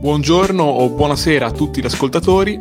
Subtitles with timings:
[0.00, 2.58] Buongiorno o buonasera a tutti gli ascoltatori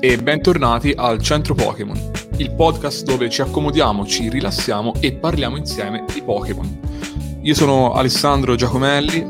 [0.00, 6.04] e bentornati al Centro Pokémon, il podcast dove ci accomodiamo, ci rilassiamo e parliamo insieme
[6.12, 6.80] di Pokémon.
[7.42, 9.24] Io sono Alessandro Giacomelli,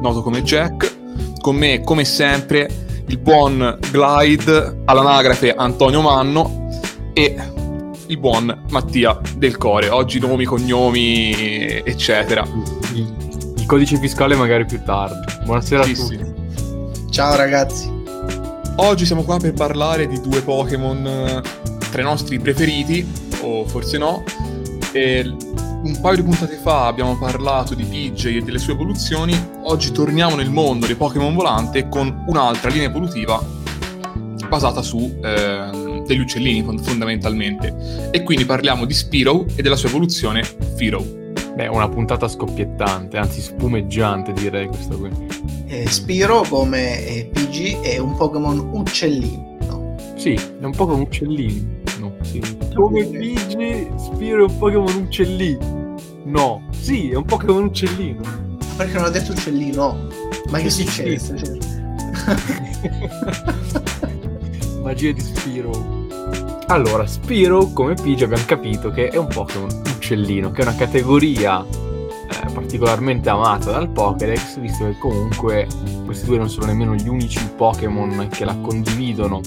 [0.00, 2.68] noto come Jack, con me come sempre
[3.06, 6.68] il buon Glide all'anagrafe Antonio Manno
[7.12, 7.36] e
[8.04, 9.90] il buon Mattia Del Core.
[9.90, 11.30] Oggi nomi, cognomi,
[11.84, 12.44] eccetera.
[12.94, 15.44] Il, codice fiscale magari più tardi.
[15.44, 16.16] Buonasera sì, a tutti.
[16.16, 16.29] Sì.
[17.10, 17.90] Ciao ragazzi.
[18.76, 21.42] Oggi siamo qua per parlare di due Pokémon eh,
[21.90, 23.04] tra i nostri preferiti,
[23.40, 24.22] o forse no.
[24.92, 25.22] E
[25.82, 29.34] un paio di puntate fa abbiamo parlato di PJ e delle sue evoluzioni.
[29.62, 33.44] Oggi torniamo nel mondo dei Pokémon volante con un'altra linea evolutiva
[34.48, 38.08] basata su eh, degli uccellini fondamentalmente.
[38.12, 40.44] E quindi parliamo di Spiro e della sua evoluzione
[40.76, 41.04] Firo.
[41.56, 45.10] Beh, una puntata scoppiettante, anzi spumeggiante direi questa qui.
[45.72, 49.94] Eh, Spiro come eh, PG è un Pokémon uccellino.
[50.16, 51.78] Sì, è un Pokémon uccellino.
[52.00, 52.42] No, sì.
[52.74, 55.94] Come PG, Spiro è un Pokémon uccellino.
[56.24, 58.20] No, sì, è un Pokémon uccellino.
[58.76, 60.08] Perché non ha detto uccellino?
[60.50, 61.18] Ma che succede?
[61.20, 61.34] Sì.
[64.82, 66.08] Magia di Spiro.
[66.66, 71.64] Allora, Spiro, come Pidgey abbiamo capito che è un Pokémon uccellino, che è una categoria
[72.30, 75.66] eh, particolarmente amata dal Pokédex, visto che comunque
[76.04, 79.40] questi due non sono nemmeno gli unici Pokémon che la condividono.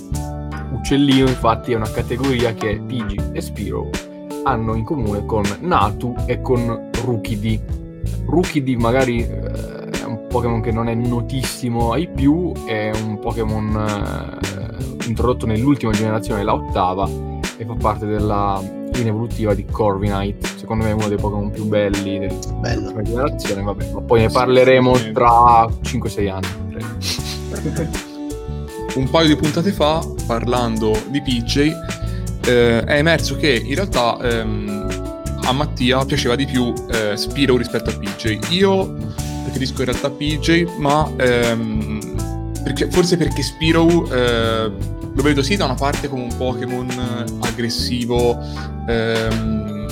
[0.72, 3.90] Uccellino, infatti, è una categoria che Pidgey e Spiro
[4.44, 7.62] hanno in comune con Natu e con Rukidi.
[8.26, 14.40] Rukidi magari eh, è un Pokémon che non è notissimo ai più, è un Pokémon...
[14.42, 14.64] Eh,
[15.08, 17.08] introdotto nell'ultima generazione, la ottava,
[17.58, 18.62] e fa parte della
[18.94, 20.58] linea evolutiva di Corviknight.
[20.58, 22.20] Secondo me è uno dei Pokémon più belli
[22.62, 26.48] dell'ultima generazione, vabbè, ma poi ne parleremo tra 5-6 anni.
[28.96, 31.72] Un paio di puntate fa, parlando di PJ,
[32.46, 34.88] eh, è emerso che in realtà ehm,
[35.46, 38.52] a Mattia piaceva di più eh, Spiro rispetto a PJ.
[38.52, 38.94] Io
[39.44, 44.72] preferisco in realtà PJ, ma ehm, perché, forse perché Spiro eh,
[45.14, 46.90] lo vedo sì da una parte come un Pokémon
[47.42, 48.38] aggressivo,
[48.88, 49.86] ehm,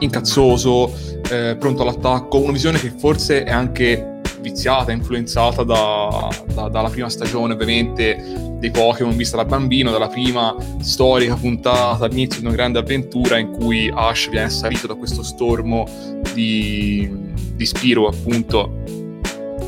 [0.00, 0.92] incazzoso,
[1.30, 7.10] eh, pronto all'attacco, una visione che forse è anche viziata, influenzata da, da, dalla prima
[7.10, 12.78] stagione ovviamente dei Pokémon vista da bambino, dalla prima storica puntata all'inizio di una grande
[12.78, 15.86] avventura in cui Ash viene assalito da questo stormo
[16.32, 17.08] di,
[17.54, 18.82] di Spiro appunto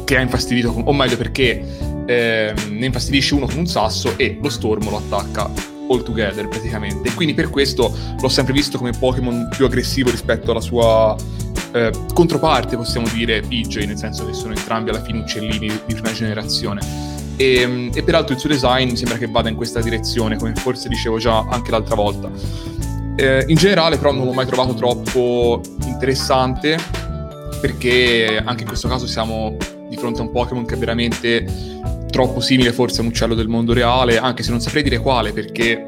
[0.04, 4.50] che ha infastidito, o meglio perché eh, ne infastidisce uno con un sasso e lo
[4.50, 5.50] stormo lo attacca
[5.88, 7.12] all together praticamente.
[7.14, 11.16] Quindi per questo l'ho sempre visto come Pokémon più aggressivo rispetto alla sua
[11.72, 16.12] eh, controparte, possiamo dire, PJ, nel senso che sono entrambi alla fine uccellini di prima
[16.12, 16.80] generazione.
[17.36, 20.54] E, ehm, e, peraltro il suo design mi sembra che vada in questa direzione, come
[20.54, 22.30] forse dicevo già anche l'altra volta.
[23.16, 26.78] Eh, in generale però non l'ho mai trovato troppo interessante
[27.60, 29.54] perché anche in questo caso siamo
[29.88, 31.44] di fronte a un Pokémon che veramente
[32.12, 35.32] troppo simile forse a un uccello del mondo reale, anche se non saprei dire quale,
[35.32, 35.86] perché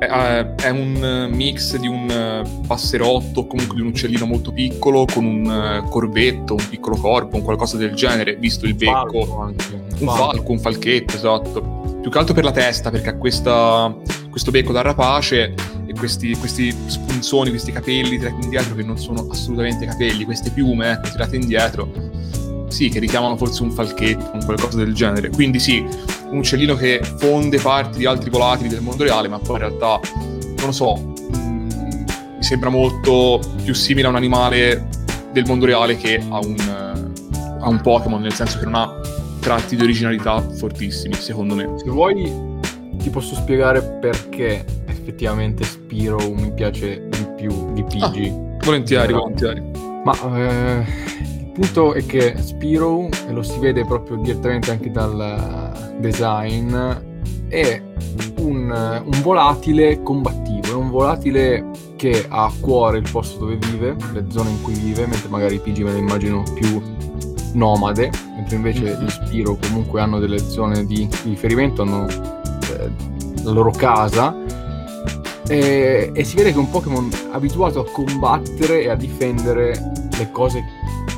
[0.00, 6.54] è, un mix di un passerotto, comunque di un uccellino molto piccolo, con un corvetto,
[6.54, 9.26] un piccolo corpo, un qualcosa del genere, visto il becco.
[9.26, 9.54] Falco
[9.98, 11.98] un falco, un falchetto, esatto.
[12.00, 13.94] Più che altro per la testa, perché ha questa,
[14.30, 15.54] questo becco da rapace
[15.84, 20.92] e questi, questi spunzoni, questi capelli tirati indietro che non sono assolutamente capelli, queste piume
[20.92, 21.92] ecco, tirate indietro
[22.70, 25.30] sì, che richiamano forse un falchetto, un qualcosa del genere.
[25.30, 25.84] Quindi sì,
[26.30, 30.00] un uccellino che fonde parti di altri volatili del mondo reale, ma poi in realtà,
[30.14, 31.68] non lo so, mh, mm,
[32.36, 34.88] mi sembra molto più simile a un animale
[35.32, 36.56] del mondo reale che a un,
[37.60, 39.00] a un Pokémon, nel senso che non ha
[39.40, 41.74] tratti di originalità fortissimi, secondo me.
[41.76, 42.58] Se vuoi
[42.98, 48.00] ti posso spiegare perché effettivamente Spiro mi piace di più di PG.
[48.02, 49.62] Ah, volentieri, volentieri.
[50.04, 50.84] Ma eh,
[51.60, 56.74] punto è che Spiro, e lo si vede proprio direttamente anche dal design,
[57.48, 57.82] è
[58.38, 63.94] un, un volatile combattivo, è un volatile che ha a cuore il posto dove vive,
[64.14, 66.80] le zone in cui vive, mentre magari i PG me lo immagino più
[67.52, 69.04] nomade, mentre invece mm-hmm.
[69.04, 72.90] gli Spiro comunque hanno delle zone di, di riferimento, hanno eh,
[73.42, 74.34] la loro casa
[75.46, 80.30] e, e, si vede che è un Pokémon abituato a combattere e a difendere le
[80.30, 80.62] cose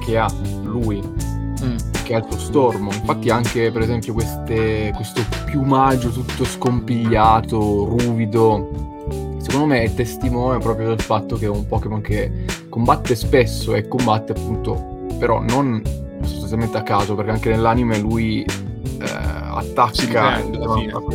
[0.04, 0.30] che ha
[0.62, 1.76] lui, mm.
[2.04, 2.92] che ha il suo stormo.
[2.92, 8.68] Infatti anche per esempio queste, questo piumaggio tutto scompigliato, ruvido,
[9.38, 13.88] secondo me è testimone proprio del fatto che è un Pokémon che combatte spesso e
[13.88, 15.82] combatte appunto, però non
[16.22, 20.58] sostanzialmente a caso, perché anche nell'anime lui eh, attacca il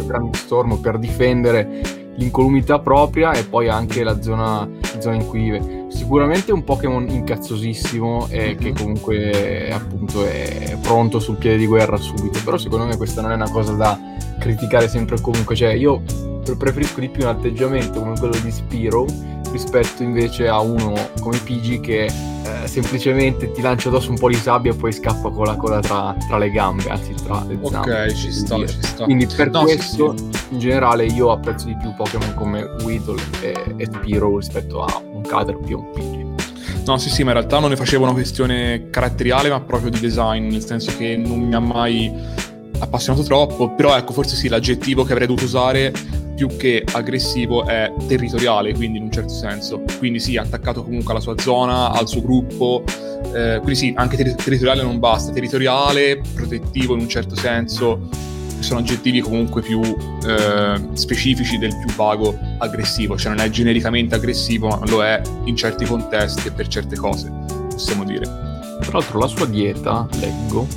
[0.05, 1.81] grande stormo per difendere
[2.15, 5.76] l'incolumità propria e poi anche la zona, la zona in cui vive.
[6.07, 8.57] Sicuramente un Pokémon incazzosissimo e mm-hmm.
[8.59, 13.31] che comunque appunto è pronto sul piede di guerra subito, però secondo me questa non
[13.31, 13.99] è una cosa da
[14.39, 16.01] criticare sempre comunque, cioè io
[16.57, 19.05] preferisco di più un atteggiamento come quello di Spiro
[19.51, 24.35] rispetto invece a uno come PG che eh, semplicemente ti lancia addosso un po' di
[24.35, 27.91] sabbia e poi scappa con la coda tra, tra le gambe, anzi tra le zampe.
[27.91, 29.03] Ok, ci sta, ci sta.
[29.03, 30.53] Quindi per no, questo sì, sì.
[30.53, 35.21] in generale io apprezzo di più Pokémon come Weedle e, e Spiro rispetto a un
[35.21, 36.25] Caterpie o un PG.
[36.85, 39.99] No, sì, sì, ma in realtà non ne facevo una questione caratteriale, ma proprio di
[39.99, 42.09] design, nel senso che non mi ha mai
[42.79, 45.91] appassionato troppo, però ecco, forse sì, l'aggettivo che avrei dovuto usare
[46.37, 49.81] più che aggressivo è territoriale, quindi in un certo senso.
[49.97, 52.83] Quindi sì, attaccato comunque alla sua zona, al suo gruppo.
[53.33, 58.07] Eh, quindi sì, anche ter- territoriale non basta, territoriale, protettivo in un certo senso,
[58.59, 64.67] sono aggettivi comunque più eh, specifici del più vago aggressivo, cioè non è genericamente aggressivo,
[64.67, 67.31] ma lo è in certi contesti e per certe cose,
[67.67, 68.25] possiamo dire.
[68.81, 70.67] Tra l'altro la sua dieta, leggo,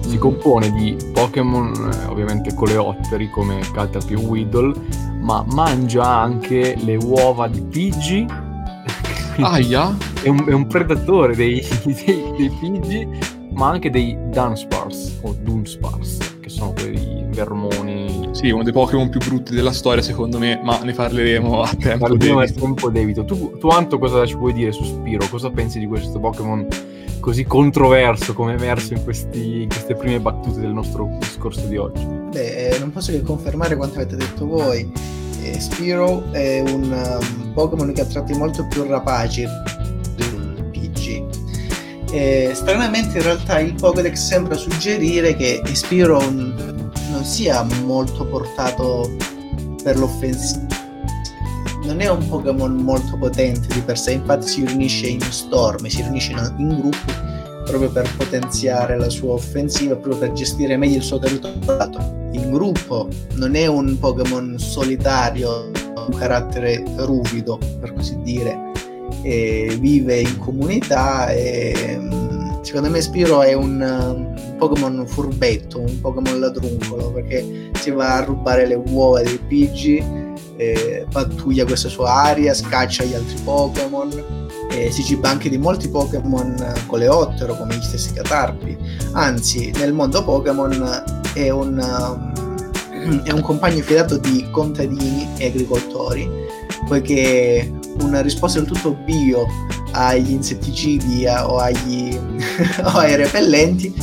[0.00, 4.72] si compone di Pokémon eh, ovviamente coleotteri come Caterpie Weedle,
[5.26, 8.26] ma mangia anche le uova di Pidgey.
[9.40, 9.96] Aia!
[10.22, 13.08] è, un, è un predatore dei, dei, dei Pidgey,
[13.54, 18.28] ma anche dei Dunspars o Dunspars, che sono quei vermoni.
[18.30, 22.06] Sì, uno dei Pokémon più brutti della storia, secondo me, ma ne parleremo a tempo
[22.06, 22.58] parleremo debito.
[22.58, 23.24] a tempo debito.
[23.24, 25.26] Tu, tu, Anto, cosa ci puoi dire su Spiro?
[25.28, 26.94] Cosa pensi di questo Pokémon?
[27.18, 32.06] così controverso come emerso in, questi, in, queste prime battute del nostro discorso di oggi?
[32.06, 34.88] Beh, eh, non posso che confermare quanto avete detto voi.
[35.58, 39.46] Spiro è un um, Pokémon che ha tratti molto più rapaci
[40.16, 41.24] del PG.
[42.12, 49.10] Eh, stranamente in realtà il Pokédex sembra suggerire che Spiro non sia molto portato
[49.82, 50.66] per l'offensiva
[51.86, 56.02] non è un Pokémon molto potente di per sé, infatti si riunisce in storm, si
[56.02, 57.12] riunisce in, in gruppi
[57.66, 61.58] proprio per potenziare la sua offensiva, proprio per gestire meglio il suo territorio.
[62.32, 68.72] In gruppo non è un Pokémon solitario, un carattere ruvido, per così dire,
[69.22, 76.00] e vive in comunità e mm, secondo me Spiro è un, un Pokémon furbetto, un
[76.00, 80.25] Pokémon ladruncolo, perché si va a rubare le uova dei Pidgey
[80.56, 85.88] eh, pattuglia questa sua area, scaccia gli altri Pokémon, eh, si ciba anche di molti
[85.88, 88.76] Pokémon coleottero come gli stessi Catarpi,
[89.12, 91.04] anzi nel mondo Pokémon
[91.34, 96.28] è un, um, è un compagno fidato di contadini e agricoltori,
[96.86, 99.46] poiché una risposta del tutto bio
[99.92, 102.16] agli insetticidi o, agli,
[102.82, 103.94] o ai repellenti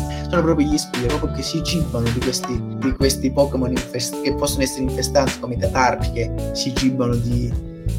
[0.42, 4.84] proprio gli Spiro che si cibano di questi, di questi Pokémon infest- che possono essere
[4.84, 7.52] infestanti come i Catarpi che si cibano di,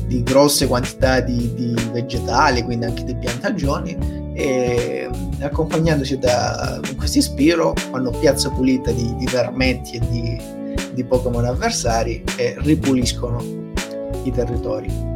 [0.07, 5.09] di grosse quantità di, di, vegetali, quindi anche di piantagioni e
[5.41, 10.41] accompagnandosi da questi Spiro fanno piazza pulita di, di vermetti e di,
[10.93, 13.73] di Pokémon avversari e ripuliscono
[14.25, 15.13] i territori.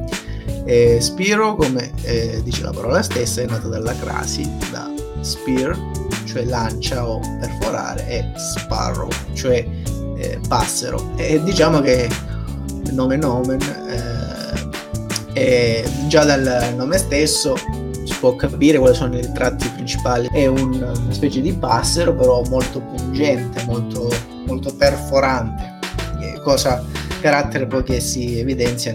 [0.64, 5.97] E Spiro, come eh, dice la parola stessa, è nato dalla crasi da Spear
[6.38, 9.66] cioè lancia o perforare, e sparrow, cioè
[10.16, 11.12] eh, passero.
[11.16, 12.08] E diciamo che
[12.84, 13.60] il nome nomen,
[15.34, 20.28] eh, già dal nome stesso si può capire quali sono i tratti principali.
[20.32, 24.08] È un, una specie di passero, però molto pungente, molto,
[24.46, 25.76] molto perforante,
[26.42, 26.84] cosa
[27.20, 28.92] carattere poi che si evidenzia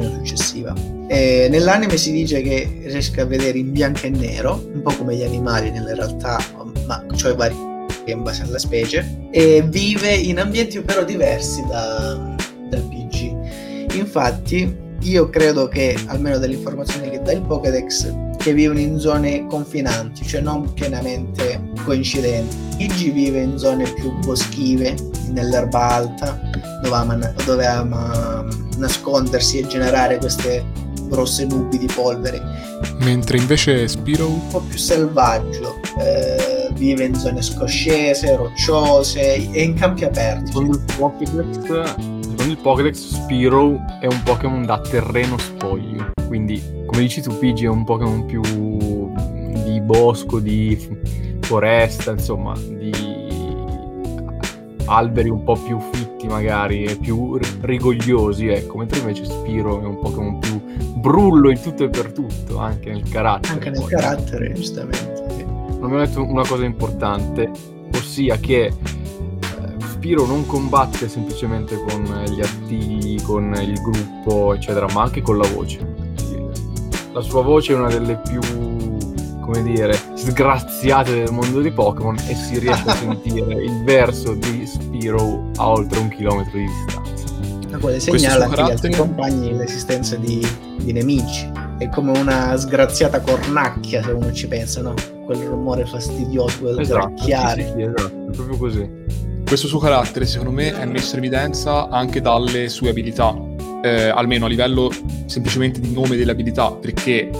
[0.00, 0.74] nell'evoluzione successiva.
[1.06, 5.16] E nell'anime si dice che riesca a vedere in bianco e nero, un po' come
[5.16, 6.38] gli animali nella realtà,
[6.86, 7.70] ma cioè vari
[8.06, 12.34] in base alla specie, e vive in ambienti però diversi da,
[12.68, 13.94] dal PG.
[13.94, 19.46] Infatti, io credo che, almeno dalle informazioni che dà il Pokédex, che vivono in zone
[19.46, 22.56] confinanti, cioè non pienamente coincidenti.
[22.76, 24.94] PG vive in zone più boschive,
[25.28, 26.40] nell'erba alta,
[26.82, 28.44] dove ama, dove ama
[28.76, 30.64] nascondersi e generare queste
[31.08, 32.40] grosse nubi di polvere.
[33.00, 34.28] Mentre invece Spiro?
[34.28, 40.46] Un po' più selvaggio, eh, vive in zone scoscese, rocciose e in campi aperti.
[40.46, 47.02] Secondo il Pokédex, secondo il Pokédex Spiro è un Pokémon da terreno spoglio, quindi come
[47.02, 48.40] dici tu Pidgey è un Pokémon più
[49.64, 50.76] di bosco, di
[51.40, 52.90] foresta, insomma, di
[54.86, 55.78] alberi un po' più
[56.22, 60.60] fitti magari e più rigogliosi, ecco, mentre invece Spiro è un Pokémon più
[60.94, 63.52] brullo in tutto e per tutto, anche nel carattere.
[63.52, 63.90] Anche nel poi.
[63.90, 65.44] carattere, giustamente.
[65.78, 67.50] Non mi ho detto una cosa importante,
[67.94, 68.72] ossia che
[69.90, 75.48] Spiro non combatte semplicemente con gli artigli, con il gruppo, eccetera, ma anche con la
[75.48, 75.90] voce.
[77.12, 78.40] La sua voce è una delle più,
[79.52, 84.66] come dire, sgraziate del mondo di Pokémon e si riesce a sentire il verso di
[84.66, 87.24] Spiro a oltre un chilometro di distanza.
[87.68, 90.46] La quale segnala agli altri compagni l'esistenza di,
[90.78, 91.50] di nemici.
[91.78, 94.94] È come una sgraziata cornacchia, se uno ci pensa, no?
[95.24, 98.90] Quel rumore fastidioso, quel esatto, sì, sì, esatto, è proprio così.
[99.46, 103.34] Questo suo carattere, secondo me, è messo in evidenza anche dalle sue abilità,
[103.82, 104.90] eh, almeno a livello
[105.26, 107.30] semplicemente di nome delle abilità, perché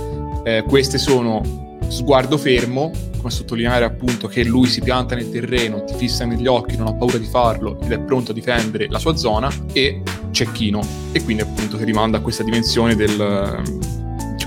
[0.45, 5.95] eh, queste sono sguardo fermo, come sottolineare appunto che lui si pianta nel terreno, ti
[5.95, 9.15] fissa negli occhi, non ha paura di farlo ed è pronto a difendere la sua
[9.17, 10.81] zona, e cecchino,
[11.13, 13.63] e quindi appunto che rimanda a questa dimensione del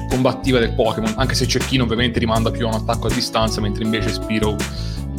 [0.09, 3.83] combattiva del Pokémon, anche se Cecchino ovviamente rimanda più a un attacco a distanza, mentre
[3.83, 4.55] invece Spiro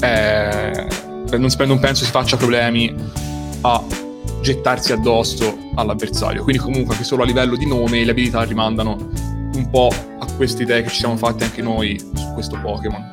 [0.01, 0.87] è
[1.31, 2.95] non, non penso si faccia problemi
[3.63, 3.83] a
[4.41, 6.43] gettarsi addosso all'avversario.
[6.43, 9.11] Quindi comunque anche solo a livello di nome le abilità rimandano
[9.57, 13.09] un po' a queste idee che ci siamo fatti anche noi su questo Pokémon.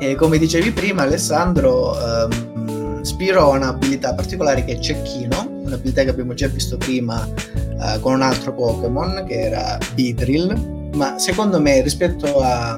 [0.00, 6.10] E come dicevi prima Alessandro, um, Spiro ha un'abilità particolare che è Cecchino, un'abilità che
[6.10, 11.80] abbiamo già visto prima uh, con un altro Pokémon che era Beedrill, ma secondo me
[11.82, 12.72] rispetto a,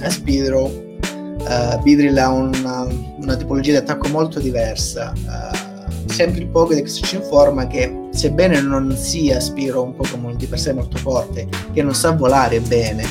[0.00, 2.86] a Spiro uh, Beedrill ha una,
[3.18, 5.12] una, tipologia di attacco molto diversa.
[5.26, 10.58] Uh, sempre il Pokédex ci informa che sebbene non sia Spiro un Pokémon di per
[10.58, 13.04] sé molto forte, che non sa volare bene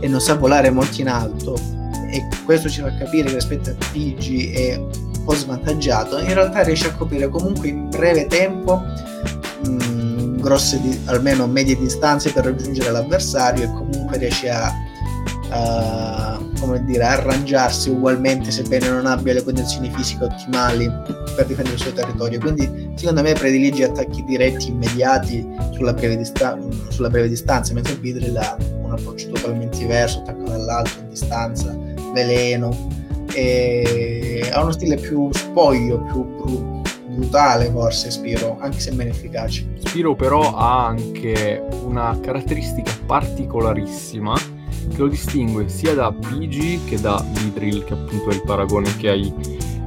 [0.00, 1.56] e non sa volare molto in alto,
[2.10, 6.62] e questo ci fa capire che rispetto a Pidgey è un po' svantaggiato, in realtà
[6.62, 8.82] riesce a coprire comunque in breve tempo
[9.64, 14.72] mh, mm, grosse di, almeno medie distanze per raggiungere l'avversario e comunque riesce a
[15.52, 20.90] uh, come dire, arrangiarsi ugualmente sebbene non abbia le condizioni fisiche ottimali
[21.34, 22.38] per difendere il suo territorio.
[22.38, 28.36] Quindi secondo me predilige attacchi diretti, immediati sulla breve, distan- sulla breve distanza, mentre Vidril
[28.36, 31.76] ha un approccio totalmente diverso, attacco dall'alto, a distanza,
[32.12, 32.68] veleno,
[34.52, 36.80] ha uno stile più spoglio, più brutto
[37.12, 39.66] brutale forse Spiro, anche se meno efficace.
[39.78, 44.34] Spiro però ha anche una caratteristica particolarissima
[44.88, 49.10] che lo distingue sia da PG che da Vidril, che appunto è il paragone che
[49.10, 49.32] hai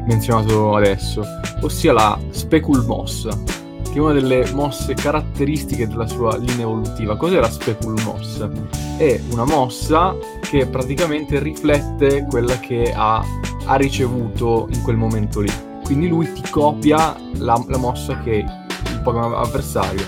[0.06, 1.24] menzionato adesso,
[1.62, 3.38] ossia la Specul Mossa,
[3.84, 7.16] che è una delle mosse caratteristiche della sua linea evolutiva.
[7.18, 8.50] Cos'è la Specul Mossa?
[8.98, 13.24] È una mossa che praticamente riflette quella che ha,
[13.66, 15.52] ha ricevuto in quel momento lì.
[15.84, 20.04] Quindi lui ti copia la, la mossa che il Pokémon avversario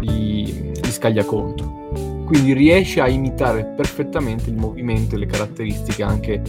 [0.00, 1.76] gli, gli scaglia contro
[2.26, 6.42] quindi riesce a imitare perfettamente il movimento e le caratteristiche anche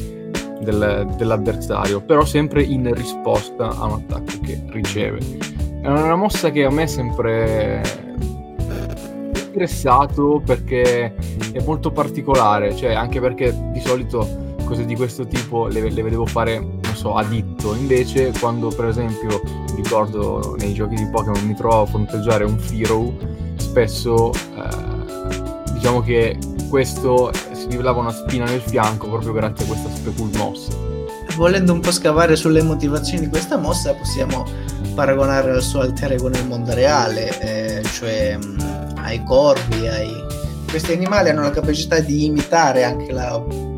[0.61, 5.19] del, dell'avversario, però sempre in risposta a un attacco che riceve.
[5.81, 7.81] È una mossa che a me è sempre
[9.47, 11.15] interessato perché
[11.51, 16.25] è molto particolare, cioè anche perché di solito cose di questo tipo le, le vedevo
[16.25, 19.41] fare, non so, a ditto, invece quando per esempio
[19.75, 23.13] ricordo nei giochi di Pokémon mi trovo a fronteggiare un Firo,
[23.55, 24.31] spesso...
[24.31, 24.87] Eh,
[25.87, 26.37] diciamo che
[26.69, 27.31] questo
[27.67, 30.71] si rivelava una spina nel fianco proprio grazie a questa specul mossa.
[31.35, 34.45] Volendo un po' scavare sulle motivazioni di questa mossa, possiamo
[34.95, 40.25] paragonare al suo alter ego nel mondo reale, eh, cioè mh, mm, ai corvi, ai...
[40.67, 43.31] Questi animali hanno la capacità di imitare anche la,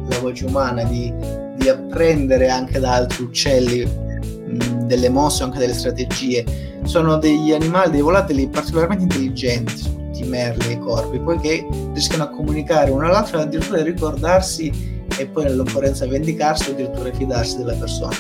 [0.07, 1.13] la voce umana, di,
[1.57, 6.45] di, apprendere anche da altri uccelli mh, mm, delle mosse anche delle strategie.
[6.83, 9.98] Sono degli animali, dei volatili particolarmente intelligenti,
[10.29, 16.07] merli e corpi, poiché riescono a comunicare uno all'altro e addirittura ricordarsi e poi nell'occorrenza
[16.07, 18.15] vendicarsi o addirittura fidarsi della persona.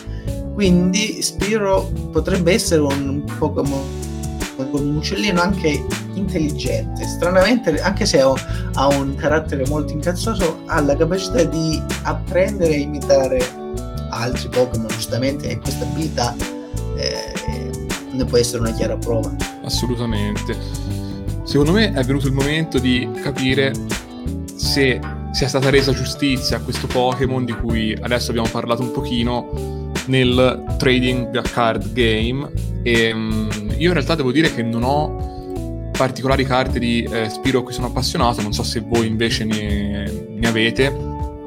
[0.53, 4.07] Quindi Spiro potrebbe essere un Pokémon
[4.71, 7.07] un uccellino anche intelligente.
[7.07, 13.39] Stranamente, anche se ha un carattere molto incazzoso, ha la capacità di apprendere e imitare
[14.09, 16.35] altri Pokémon, giustamente, e questa abilità
[16.97, 17.77] eh,
[18.11, 19.33] ne può essere una chiara prova.
[19.63, 20.57] Assolutamente.
[21.49, 23.73] Secondo me è venuto il momento di capire
[24.53, 24.99] se
[25.31, 30.75] sia stata resa giustizia a questo Pokémon di cui adesso abbiamo parlato un pochino nel
[30.77, 32.51] trading card game
[32.83, 37.61] e um, io in realtà devo dire che non ho particolari carte di eh, Spiro
[37.61, 40.85] a cui sono appassionato, non so se voi invece ne, ne avete.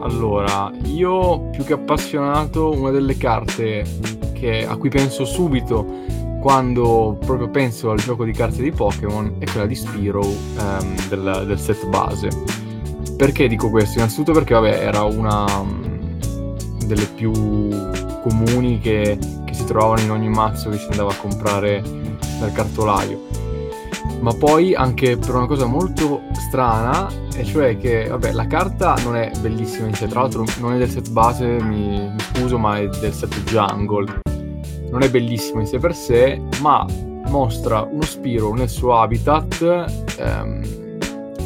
[0.01, 3.85] Allora, io più che appassionato, una delle carte
[4.33, 9.45] che, a cui penso subito quando proprio penso al gioco di carte di Pokémon è
[9.45, 12.29] quella di Spiro um, del, del, set base.
[13.17, 13.99] Perché dico questo?
[13.99, 16.19] Innanzitutto perché vabbè era una um,
[16.85, 17.31] delle più
[18.23, 21.81] comuni che, che si trovavano in ogni mazzo che si andava a comprare
[22.41, 23.21] dal cartolaio.
[24.19, 29.15] Ma poi anche per una cosa molto strana, e cioè che vabbè, la carta non
[29.15, 32.81] è bellissima in sé, tra l'altro non è del set base, mi, mi scuso, ma
[32.81, 34.22] è del set Jungle.
[34.93, 36.85] Non è bellissima in sé per sé, ma
[37.29, 39.87] mostra uno Spiro nel suo habitat
[40.19, 40.99] ehm,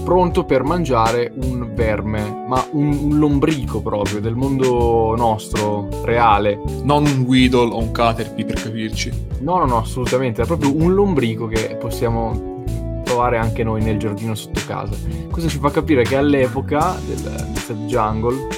[0.03, 6.61] pronto per mangiare un verme, ma un, un, lombrico proprio, del mondo nostro, reale.
[6.83, 9.13] Non un Weedle o un Caterpie per capirci.
[9.39, 12.65] No, no, no, assolutamente, è proprio un lombrico che possiamo
[13.05, 14.97] trovare anche noi nel giardino sotto casa.
[15.31, 17.23] Questo ci fa capire che all'epoca del,
[17.69, 18.49] del Jungle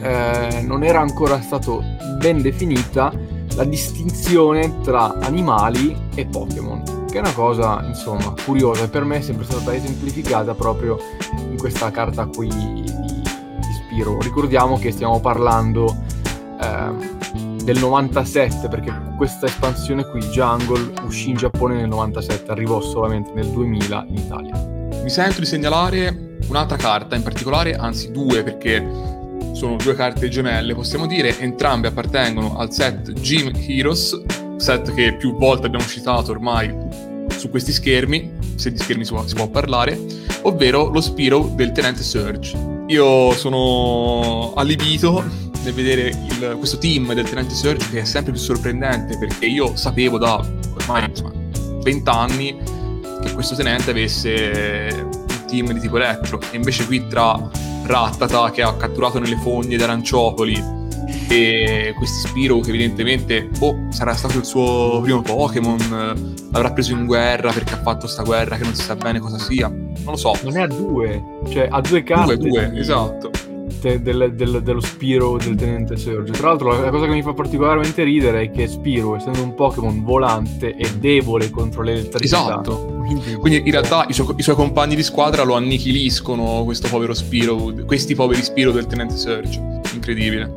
[0.00, 1.84] eh, non era ancora stato
[2.18, 3.12] ben definita
[3.56, 9.16] la distinzione tra animali e Pokémon che è una cosa, insomma, curiosa e per me
[9.16, 10.98] è sempre stata esemplificata proprio
[11.48, 14.18] in questa carta qui di, di Spiro.
[14.20, 15.96] Ricordiamo che stiamo parlando
[16.60, 23.32] eh, del 97, perché questa espansione qui, Jungle, uscì in Giappone nel 97, arrivò solamente
[23.32, 24.54] nel 2000 in Italia.
[25.02, 29.15] Mi sento di segnalare un'altra carta in particolare, anzi due, perché
[29.56, 34.22] sono due carte gemelle, possiamo dire, entrambe appartengono al set Gym Heroes,
[34.58, 36.76] set che più volte abbiamo citato ormai
[37.38, 39.98] su questi schermi, se di schermi si può, si può parlare,
[40.42, 42.84] ovvero lo Spiro del tenente Surge.
[42.88, 45.24] Io sono allibito
[45.62, 49.74] nel vedere il, questo team del tenente Surge che è sempre più sorprendente perché io
[49.74, 50.36] sapevo da
[50.74, 51.32] ormai insomma,
[51.82, 52.58] 20 anni
[53.22, 58.62] che questo tenente avesse un team di tipo elettro e invece qui tra Rattata che
[58.62, 60.74] ha catturato nelle fogne d'aranciopoli
[61.28, 65.78] e questi Spiro che evidentemente boh, sarà stato il suo primo Pokémon,
[66.50, 69.38] l'avrà preso in guerra perché ha fatto sta guerra che non si sa bene cosa
[69.38, 69.68] sia.
[69.68, 70.32] Non lo so.
[70.42, 72.36] Non è a due, cioè ha due carte.
[72.36, 72.82] Due, due, di...
[73.66, 73.98] esatto.
[73.98, 76.32] Del, del, dello Spiro del tenente Surge.
[76.32, 79.54] Tra l'altro, la, la cosa che mi fa particolarmente ridere è che Spiro, essendo un
[79.54, 82.42] Pokémon volante, è debole contro l'elettricità.
[82.42, 82.94] Esatto.
[83.06, 87.14] Quindi, Quindi in realtà i, su- i, suoi compagni di squadra lo annichiliscono, questo povero
[87.14, 89.80] Spiro, questi poveri Spiro del tenente Surge.
[89.92, 90.52] Incredibile.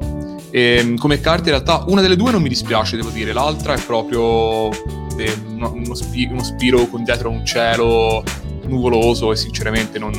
[0.52, 3.74] E, ehm, come carte in realtà una delle due non mi dispiace, devo dire, l'altra
[3.74, 4.69] è proprio
[5.17, 8.24] eh, uno, uno, spi- uno, spiro con dietro un cielo
[8.65, 10.13] nuvoloso e sinceramente non,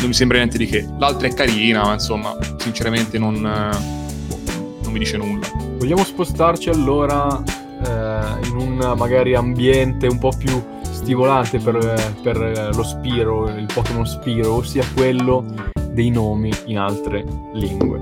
[0.00, 0.86] non, mi sembra niente di che.
[0.98, 5.46] L'altra è carina, ma insomma, sinceramente non, eh, non mi dice nulla.
[5.78, 7.42] Vogliamo spostarci allora
[7.84, 14.06] eh, in un magari ambiente un po' più stimolante per, per lo Spiro, il Pokémon
[14.06, 15.44] Spiro, ossia quello
[15.90, 17.98] dei nomi in altre lingue.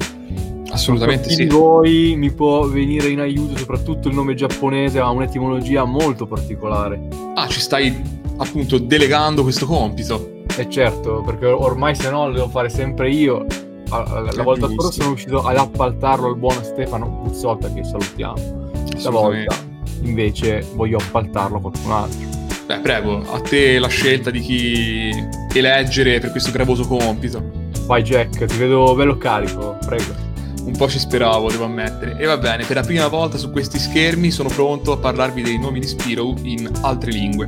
[0.70, 1.44] Assolutamente sì.
[1.44, 7.00] di voi mi può venire in aiuto, soprattutto il nome giapponese ha un'etimologia molto particolare.
[7.34, 7.94] Ah, ci stai
[8.36, 10.36] appunto delegando questo compito.
[10.58, 13.46] Eh certo, perché ormai se no lo devo fare sempre io.
[13.90, 18.70] La, la volta scorsa sono riuscito ad appaltarlo al buon Stefano Puzzotta che salutiamo.
[18.96, 19.54] Stavolta
[20.02, 22.18] invece voglio appaltarlo a qualcun altro.
[22.66, 25.10] Beh, prego, a te la scelta di chi
[25.54, 27.40] eleggere per questo gravoso compito.
[27.86, 30.26] Vai Jack, ti vedo bello carico, prego
[30.64, 32.18] un po' ci speravo, devo ammettere.
[32.18, 35.58] E va bene, per la prima volta su questi schermi sono pronto a parlarvi dei
[35.58, 37.46] nomi di Spiro in altre lingue.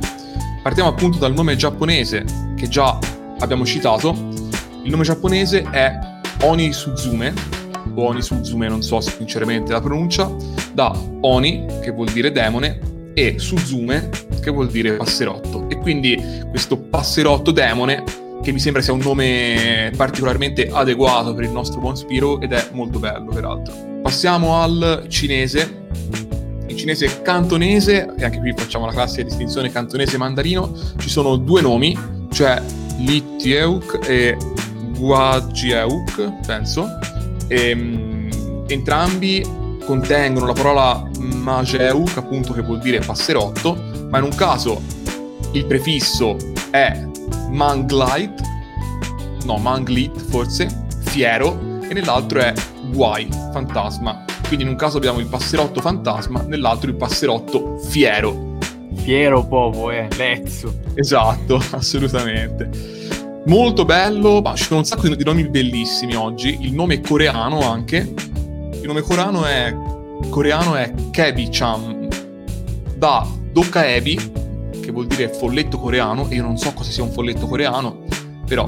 [0.61, 2.23] Partiamo appunto dal nome giapponese,
[2.55, 2.99] che già
[3.39, 4.11] abbiamo citato.
[4.83, 5.91] Il nome giapponese è
[6.43, 7.33] Oni Suzume,
[7.95, 10.31] o Oni Suzume, non so sinceramente la pronuncia,
[10.71, 12.79] da Oni, che vuol dire demone,
[13.15, 15.67] e Suzume, che vuol dire passerotto.
[15.67, 16.21] E quindi
[16.51, 18.03] questo passerotto demone
[18.43, 22.67] che mi sembra sia un nome particolarmente adeguato per il nostro buon Spiro ed è
[22.71, 23.73] molto bello peraltro.
[24.03, 25.79] Passiamo al cinese.
[26.71, 31.59] In cinese cantonese, e anche qui facciamo la classica distinzione cantonese mandarino, ci sono due
[31.59, 31.97] nomi,
[32.31, 32.61] cioè
[32.99, 34.37] Li Tieuk e
[34.97, 36.87] Guajieuk, penso.
[37.49, 39.45] E, ehm, entrambi
[39.83, 43.75] contengono la parola Majeuk, appunto che vuol dire passerotto,
[44.09, 44.81] ma in un caso
[45.51, 46.37] il prefisso
[46.69, 47.05] è
[47.49, 48.41] Manglite,
[49.43, 52.53] no, Manglit forse, fiero, e nell'altro è
[52.93, 54.23] Guai, fantasma.
[54.51, 58.57] Quindi in un caso abbiamo il passerotto fantasma, nell'altro il passerotto fiero.
[58.95, 60.77] Fiero proprio, eh, lezzo.
[60.93, 62.69] Esatto, assolutamente.
[63.45, 66.57] Molto bello, ma ci sono un sacco di nomi bellissimi oggi.
[66.63, 68.13] Il nome coreano anche.
[68.73, 69.73] Il nome coreano è,
[70.27, 72.09] coreano è Kebi-chan.
[72.97, 74.31] Da Dokaebi,
[74.81, 78.03] che vuol dire folletto coreano, e io non so cosa sia un folletto coreano,
[78.45, 78.67] però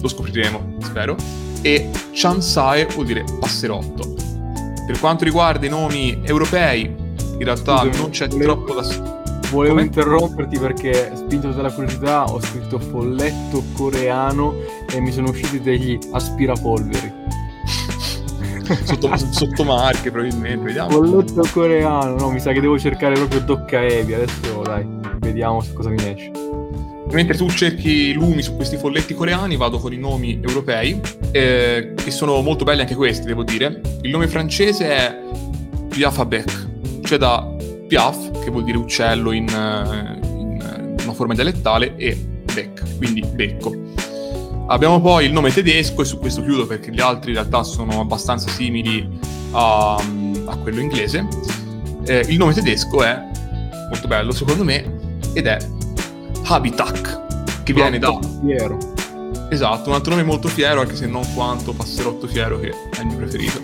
[0.00, 1.16] lo scopriremo, spero.
[1.60, 4.23] E Chansai vuol dire passerotto.
[4.86, 9.22] Per quanto riguarda i nomi europei, in realtà Scusa, non c'è volevo, troppo da...
[9.50, 9.86] Volevo Come?
[9.86, 14.54] interromperti perché, spinto dalla curiosità, ho scritto folletto coreano
[14.90, 17.12] e mi sono usciti degli aspirapolveri.
[18.84, 20.98] sotto, sottomarche probabilmente, vediamo.
[20.98, 24.86] Bolletto coreano, no, mi sa che devo cercare proprio Docca Evi, adesso dai,
[25.18, 26.30] vediamo cosa mi esce.
[27.14, 31.00] Mentre tu cerchi lumi su questi folletti coreani, vado con i nomi europei,
[31.30, 33.80] eh, che sono molto belli anche questi, devo dire.
[34.02, 35.16] Il nome francese è
[35.90, 36.68] Piafabek,
[37.04, 37.54] cioè da
[37.86, 42.18] Piaf, che vuol dire uccello in, eh, in una forma dialettale, e
[42.52, 43.72] Bec, quindi becco.
[44.66, 48.00] Abbiamo poi il nome tedesco e su questo chiudo perché gli altri in realtà sono
[48.00, 49.08] abbastanza simili
[49.52, 51.26] a, a quello inglese.
[52.06, 53.22] Eh, il nome tedesco è
[53.88, 55.58] molto bello secondo me ed è
[56.46, 58.18] Habitat, che viene da...
[58.42, 58.76] Fiero.
[59.48, 63.06] Esatto, un altro nome molto fiero anche se non quanto Passerotto Fiero che è il
[63.06, 63.62] mio preferito.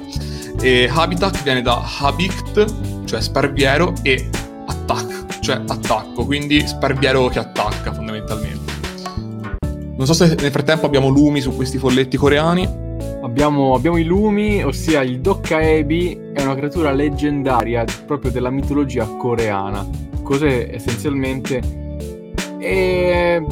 [0.63, 4.29] E Habitat viene da Habicht, cioè sparviero, e
[4.67, 8.73] Attack, cioè attacco, quindi sparviero che attacca fondamentalmente.
[9.97, 12.67] Non so se nel frattempo abbiamo lumi su questi folletti coreani.
[13.23, 19.87] Abbiamo, abbiamo i lumi, ossia il Dokkaebi è una creatura leggendaria proprio della mitologia coreana.
[20.23, 21.80] Cos'è essenzialmente?
[22.61, 23.43] È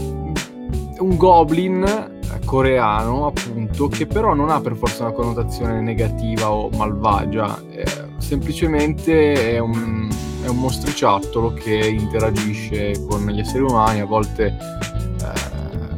[0.98, 7.60] un goblin coreano, appunto, che però non ha per forza una connotazione negativa o malvagia,
[7.70, 7.84] eh,
[8.18, 10.08] semplicemente è un,
[10.42, 14.56] è un mostriciattolo che interagisce con gli esseri umani, a volte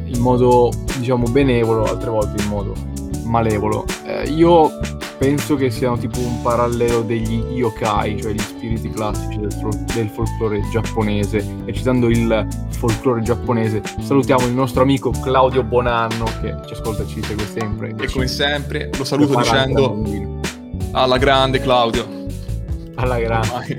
[0.05, 2.73] in modo diciamo benevolo, altre volte in modo
[3.23, 3.85] malevolo.
[4.05, 4.71] Eh, io
[5.21, 10.67] penso che siano tipo un parallelo degli yokai, cioè gli spiriti classici del, del, folklore
[10.71, 11.45] giapponese.
[11.65, 17.07] E citando il folklore giapponese, salutiamo il nostro amico Claudio Bonanno che ci ascolta e
[17.07, 17.93] ci segue sempre.
[17.99, 20.39] E come sempre lo saluto dicendo
[20.93, 22.25] alla grande Claudio.
[22.95, 23.77] Alla grande.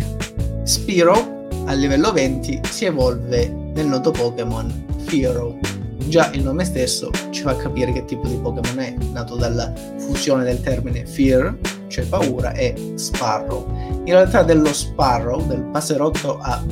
[0.63, 5.59] Spiro a livello 20 si evolve nel noto Pokémon Firo
[6.09, 10.45] già il nome stesso ci fa capire che tipo di Pokémon è, nato dalla fusione
[10.45, 11.57] del termine Fear,
[11.89, 13.67] cioè paura, e Sparrow.
[14.05, 16.63] In realtà dello Sparrow, del passerotto, ha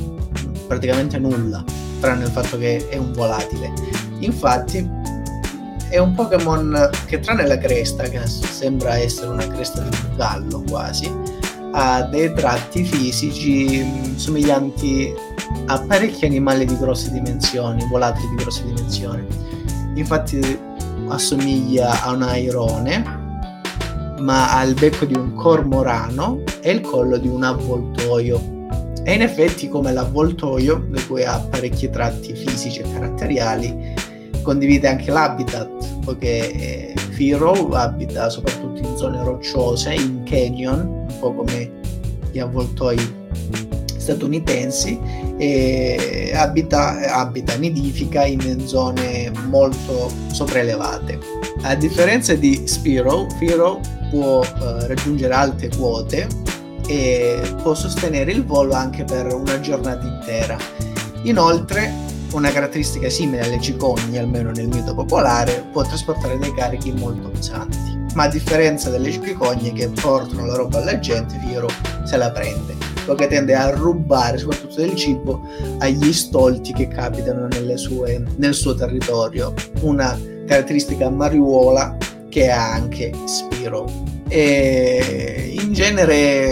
[0.67, 1.63] praticamente nulla,
[1.99, 3.73] tranne il fatto che è un volatile.
[4.19, 4.89] Infatti
[5.89, 10.63] è un Pokémon che tranne la cresta, che sembra essere una cresta di un gallo
[10.67, 11.11] quasi,
[11.71, 15.13] ha dei tratti fisici mm, somiglianti
[15.67, 19.25] a parecchi animali di grosse dimensioni, volatili di grosse dimensioni.
[19.95, 20.59] Infatti
[21.07, 23.19] assomiglia a un airone,
[24.19, 28.59] ma ha il becco di un cormorano e il collo di un avvoltoio.
[29.03, 33.93] E in effetti come l'avvoltoio, di cui ha parecchi tratti fisici e caratteriali,
[34.43, 41.71] condivide anche l'habitat, poiché Firo abita soprattutto in zone rocciose, in canyon, un po' come
[42.31, 42.97] gli avvoltoi
[43.97, 44.99] statunitensi
[45.37, 51.19] e abita, abita, nidifica in zone molto sopraelevate.
[51.61, 56.27] A differenza di Spiro, Firo può eh, raggiungere alte quote
[56.87, 60.57] e può sostenere il volo anche per una giornata intera.
[61.23, 61.93] Inoltre,
[62.33, 67.77] una caratteristica simile alle cicogne, almeno nel mito popolare, può trasportare dei carichi molto pesanti.
[68.13, 71.69] Ma a differenza delle cicogne che portano la roba alla gente, Firo
[72.03, 72.81] se la prende
[73.15, 75.41] che tende a rubare soprattutto del cibo
[75.79, 79.53] agli stolti che capitano sue, nel suo territorio.
[79.81, 80.17] Una
[80.47, 81.97] caratteristica mariuola
[82.29, 83.85] che ha anche Spiro.
[84.27, 86.47] E in genere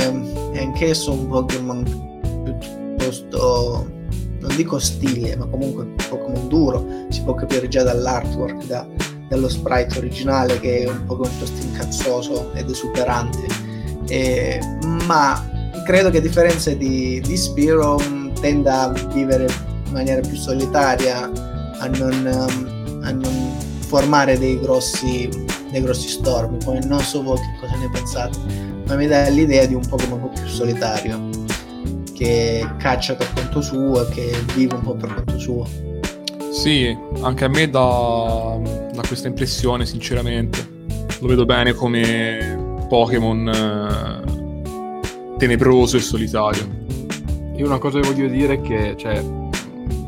[0.52, 1.84] è anch'esso un Pokémon
[2.44, 3.99] piuttosto
[4.40, 8.88] non dico stile, ma comunque un Pokémon duro, si può capire già dall'artwork, da,
[9.28, 13.46] dallo sprite originale che è un Pokémon piuttosto incazzoso ed esuberante,
[14.08, 14.60] eh,
[15.06, 15.50] ma
[15.86, 19.48] credo che a differenza di, di Spiro mm, tenda a vivere
[19.86, 21.32] in maniera più solitaria,
[21.80, 25.28] a non, um, a non formare dei grossi,
[25.72, 26.58] dei grossi stormi.
[26.64, 28.38] Poi non so voi che cosa ne pensate,
[28.86, 31.29] ma mi dà l'idea di un Pokémon un po' più solitario,
[32.20, 35.66] che caccia per conto suo e che vive un po' per conto suo.
[36.52, 38.60] Sì, anche a me dà,
[38.92, 40.60] dà questa impressione, sinceramente.
[41.22, 46.68] Lo vedo bene come Pokémon eh, tenebroso e solitario.
[47.56, 49.24] Io una cosa che voglio dire è che, cioè,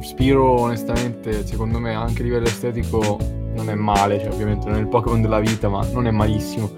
[0.02, 3.18] Spiro onestamente, secondo me, anche a livello estetico
[3.56, 6.70] non è male, cioè, ovviamente non è il Pokémon della vita, ma non è malissimo.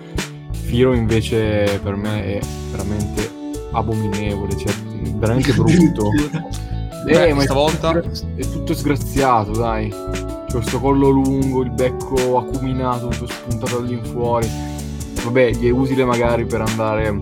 [0.51, 3.31] Firo invece per me è veramente
[3.71, 4.82] abominevole, cioè
[5.15, 6.09] veramente brutto.
[7.07, 9.89] eh, Beh, ma stavolta è tutto sgraziato, dai.
[9.89, 14.47] C'è questo collo lungo, il becco acuminato, tutto spuntato all'infuori.
[15.23, 17.21] Vabbè, gli è utile magari per andare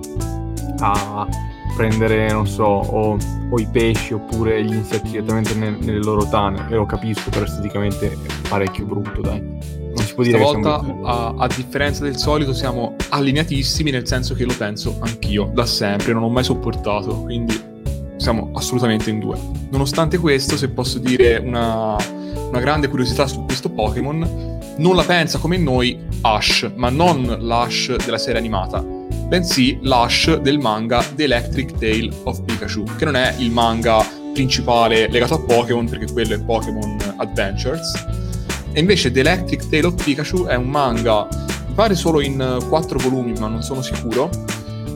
[0.80, 1.28] a
[1.76, 3.18] prendere, non so, o,
[3.50, 6.68] o i pesci oppure gli insetti direttamente nel, nelle loro tane.
[6.70, 8.18] E lo capisco, però esteticamente è
[8.48, 9.40] parecchio brutto, dai.
[9.40, 11.06] Non si può dire Stavolta, siamo...
[11.06, 16.14] a, a, differenza del solito, siamo allineatissimi, nel senso che lo penso anch'io, da sempre,
[16.14, 17.71] non ho mai sopportato, quindi
[18.22, 19.38] siamo assolutamente in due.
[19.72, 21.96] Nonostante questo, se posso dire una,
[22.50, 27.96] una grande curiosità su questo Pokémon, non la pensa come noi Ash, ma non l'Ash
[28.06, 33.34] della serie animata, bensì l'Ash del manga The Electric Tale of Pikachu, che non è
[33.40, 38.06] il manga principale legato a Pokémon, perché quello è Pokémon Adventures.
[38.72, 41.28] E invece The Electric Tale of Pikachu è un manga,
[41.68, 44.30] mi pare solo in quattro volumi, ma non sono sicuro,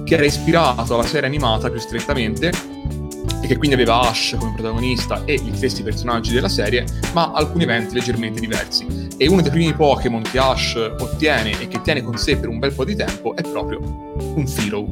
[0.05, 2.74] che era ispirato alla serie animata più strettamente
[3.45, 7.63] e che quindi aveva Ash come protagonista e gli stessi personaggi della serie, ma alcuni
[7.63, 8.87] eventi leggermente diversi.
[9.17, 12.57] E uno dei primi Pokémon che Ash ottiene e che tiene con sé per un
[12.57, 14.89] bel po' di tempo è proprio un Philo.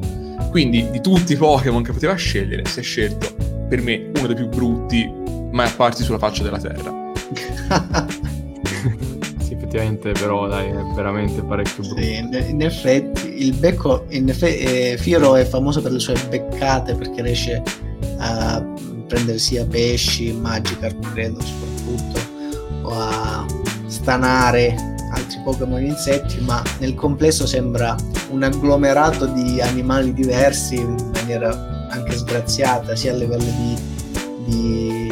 [0.52, 3.36] Quindi di tutti i Pokémon che poteva scegliere, si è scelto
[3.68, 5.12] per me uno dei più brutti
[5.52, 7.12] mai apparsi sulla faccia della Terra.
[9.40, 12.02] sì, effettivamente, però dai, è veramente parecchio brutto.
[12.02, 16.94] Sì, in, effetti, il becco, in effetti, eh, Firo è famoso per le sue beccate
[16.94, 17.64] perché riesce
[18.24, 18.66] a
[19.08, 22.20] prendere sia pesci, Magikarp credo soprattutto,
[22.84, 23.46] o a
[23.88, 27.96] stanare altri Pokémon insetti, ma nel complesso sembra
[28.30, 33.78] un agglomerato di animali diversi in maniera anche sgraziata, sia a livello di,
[34.46, 35.10] di,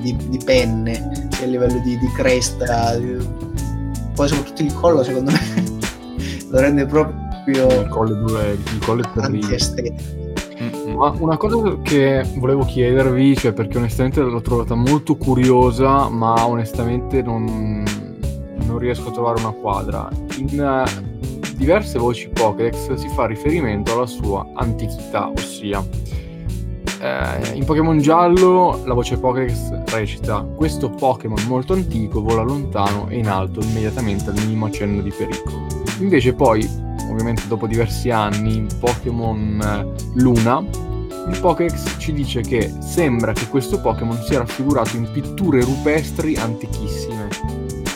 [0.00, 2.98] di, di penne, sia a livello di, cresta,
[4.14, 5.78] poi soprattutto il collo secondo me
[6.50, 10.29] lo rende proprio il collo, il collo è antiestetico
[10.94, 17.22] ma una cosa che volevo chiedervi, cioè perché onestamente l'ho trovata molto curiosa, ma onestamente
[17.22, 17.84] non,
[18.66, 20.08] non riesco a trovare una quadra.
[20.36, 25.84] In uh, diverse voci Pokédex si fa riferimento alla sua antichità, ossia
[27.00, 33.16] eh, in Pokémon giallo la voce Pokédex recita questo Pokémon molto antico vola lontano e
[33.16, 35.66] in alto immediatamente al minimo accenno di pericolo.
[36.00, 36.68] Invece poi,
[37.10, 40.88] ovviamente dopo diversi anni, in Pokémon eh, Luna
[41.28, 47.28] il Pokédex ci dice che sembra che questo Pokémon sia raffigurato in pitture rupestri antichissime.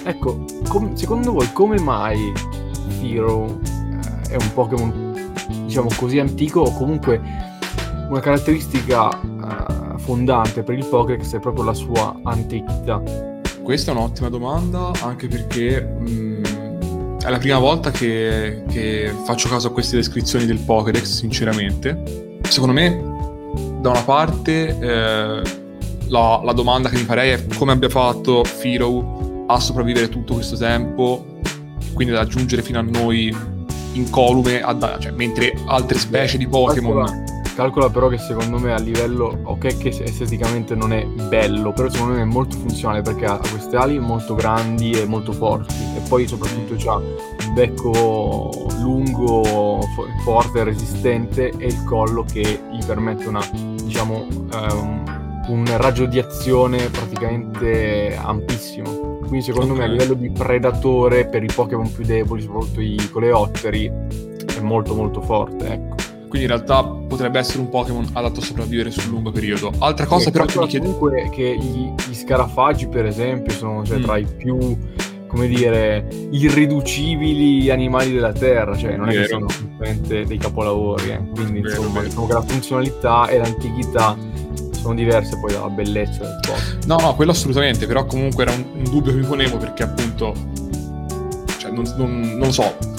[0.04, 2.32] Ecco, com- secondo voi come mai
[3.00, 5.32] Firo eh, è un Pokémon
[5.64, 7.20] diciamo così antico o comunque
[8.08, 13.02] una caratteristica eh, fondante per il Pokédex è proprio la sua antichità?
[13.62, 16.33] Questa è un'ottima domanda anche perché mh, mm,
[17.24, 22.38] è la prima volta che, che faccio caso a queste descrizioni del Pokédex, sinceramente.
[22.42, 23.12] Secondo me
[23.80, 25.42] da una parte eh,
[26.08, 30.56] la, la, domanda che mi farei è come abbia fatto Firo a sopravvivere tutto questo
[30.56, 31.38] tempo,
[31.94, 33.34] quindi ad aggiungere fino a noi
[33.94, 37.32] incolume, ad, cioè, mentre altre specie di Pokémon...
[37.54, 42.14] Calcola, però che secondo me a livello, ok che esteticamente non è bello, però secondo
[42.14, 46.26] me è molto funzionale perché ha queste ali molto grandi e molto forti e poi
[46.26, 49.80] soprattutto ha un becco lungo,
[50.24, 53.40] forte, resistente e il collo che gli permette una
[53.84, 55.04] diciamo, um,
[55.46, 59.18] un raggio di azione praticamente ampissimo.
[59.20, 59.86] Quindi secondo okay.
[59.86, 63.90] me a livello di predatore per i Pokémon più deboli, soprattutto i coleotteri,
[64.56, 66.03] è molto molto forte, ecco.
[66.34, 69.72] Quindi in realtà potrebbe essere un Pokémon adatto a sopravvivere sul lungo periodo.
[69.78, 70.86] Altra cosa e però che mi chiede...
[70.86, 74.02] Comunque che gli, gli scarafaggi per esempio sono cioè, mm.
[74.02, 74.76] tra i più
[75.28, 81.22] come dire, irriducibili animali della Terra, cioè non è che sono semplicemente dei capolavori, eh.
[81.32, 82.06] quindi vero, insomma vero.
[82.06, 84.16] diciamo che la funzionalità e l'antichità
[84.72, 86.78] sono diverse poi dalla bellezza del posto.
[86.86, 90.34] No, no, quello assolutamente, però comunque era un, un dubbio che mi ponevo perché appunto,
[91.58, 92.93] cioè non, non, non so,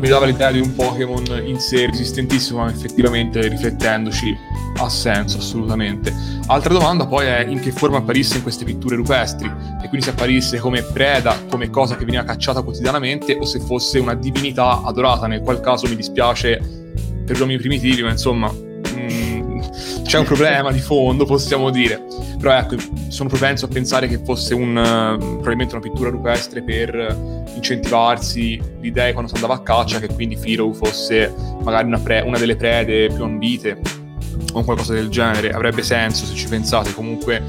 [0.00, 4.36] mi dava l'idea di un Pokémon in sé resistentissimo, ma effettivamente riflettendoci
[4.78, 6.12] ha senso assolutamente.
[6.46, 10.10] Altra domanda poi è in che forma apparisse in queste pitture rupestri e quindi se
[10.10, 15.26] apparisse come preda, come cosa che veniva cacciata quotidianamente o se fosse una divinità adorata,
[15.26, 16.60] nel qual caso mi dispiace
[17.24, 18.65] per gli uomini primitivi, ma insomma mm,
[20.06, 22.04] c'è un problema di fondo, possiamo dire.
[22.38, 22.76] Però ecco,
[23.08, 29.12] sono propenso a pensare che fosse un, uh, probabilmente una pittura rupestre per incentivarsi l'idea
[29.12, 33.08] quando si andava a caccia che quindi Firo fosse magari una, pre- una delle prede
[33.08, 33.80] più ambite
[34.52, 37.42] o qualcosa del genere, avrebbe senso se ci pensate, comunque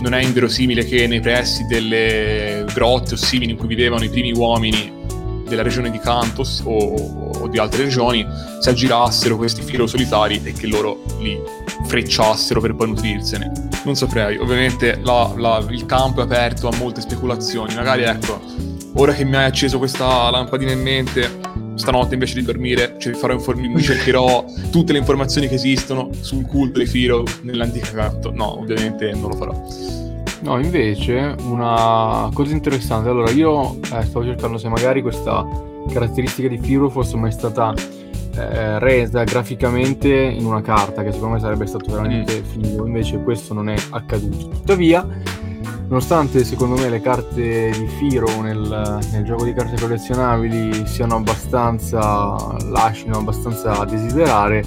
[0.00, 4.32] non è inverosimile che nei pressi delle grotte o simili in cui vivevano i primi
[4.32, 5.03] uomini
[5.46, 8.26] della regione di Cantos o, o di altre regioni
[8.60, 11.40] si aggirassero questi filo solitari e che loro li
[11.86, 13.52] frecciassero per poi nutrirsene.
[13.84, 18.40] Non saprei, ovviamente la, la, il campo è aperto a molte speculazioni, magari ecco,
[18.94, 23.66] ora che mi hai acceso questa lampadina in mente stanotte invece di dormire cioè, inform-
[23.66, 28.30] mi cercherò tutte le informazioni che esistono sul culto dei Firo nell'antica carta.
[28.30, 30.03] No, ovviamente non lo farò.
[30.44, 33.08] No, invece, una cosa interessante.
[33.08, 35.42] Allora, io eh, stavo cercando se magari questa
[35.90, 37.72] caratteristica di Firo fosse mai stata
[38.36, 42.44] eh, resa graficamente in una carta, che secondo me sarebbe stato veramente mm.
[42.44, 42.86] figo.
[42.86, 44.48] Invece questo non è accaduto.
[44.48, 45.08] Tuttavia,
[45.88, 52.36] nonostante secondo me le carte di Firo nel, nel gioco di carte collezionabili siano abbastanza,
[52.64, 54.62] lasciano abbastanza a desiderare,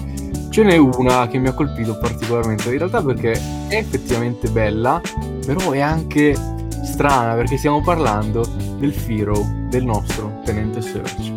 [0.58, 2.72] ce n'è una che mi ha colpito particolarmente.
[2.72, 3.34] In realtà perché
[3.67, 5.00] è effettivamente bella,
[5.46, 6.36] però è anche
[6.84, 8.43] strana perché stiamo parlando
[8.80, 9.39] del Firo
[9.70, 11.32] del nostro tenente Search.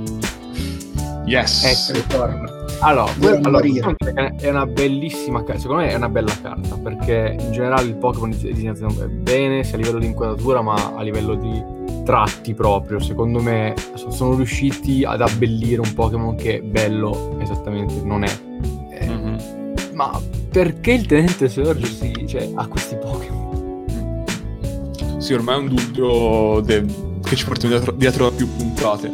[1.27, 1.91] Yes.
[1.93, 2.23] Ecco,
[2.81, 3.63] allora, allora
[4.39, 8.31] è una bellissima carta, secondo me è una bella carta perché in generale il Pokémon
[8.31, 11.63] è disegnato bene sia a livello di inquadratura ma a livello di
[12.07, 13.75] tratti proprio, secondo me
[14.09, 18.49] sono riusciti ad abbellire un Pokémon che bello esattamente non è.
[20.01, 20.19] Ma
[20.51, 23.85] perché il tenente Surge si, cioè, ha questi Pokémon?
[25.19, 26.87] Sì, ormai è un dubbio de-
[27.23, 29.11] che ci portiamo dietro, dietro a più puntate.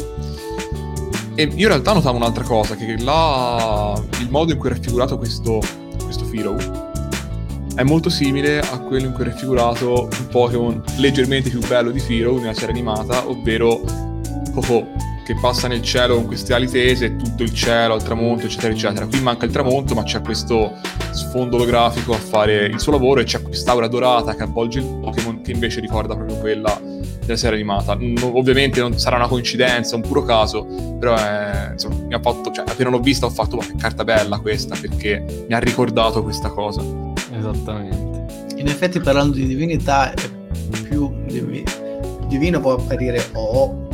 [1.34, 5.18] E io in realtà notavo un'altra cosa, che là il modo in cui è raffigurato
[5.18, 5.60] questo,
[6.04, 6.56] questo Firo
[7.74, 11.98] è molto simile a quello in cui è raffigurato un Pokémon leggermente più bello di
[11.98, 13.80] Firo nella serie animata, ovvero
[14.54, 14.86] Ho-Oh,
[15.26, 19.06] che passa nel cielo con queste ali tese, tutto il cielo, il tramonto, eccetera, eccetera.
[19.06, 20.74] Qui manca il tramonto, ma c'è questo
[21.10, 25.40] sfondo olografico a fare il suo lavoro e c'è quest'aura dorata che avvolge il Pokémon
[25.42, 27.96] che invece ricorda proprio quella della serie animata.
[27.98, 30.64] No, ovviamente non sarà una coincidenza, un puro caso,
[30.96, 34.04] però è, insomma, mi ha fatto, cioè, appena l'ho vista ho fatto, ma che carta
[34.04, 36.82] bella questa, perché mi ha ricordato questa cosa.
[37.36, 38.54] Esattamente.
[38.58, 40.14] In effetti parlando di divinità,
[40.84, 41.12] più
[42.28, 43.85] divino può apparire O,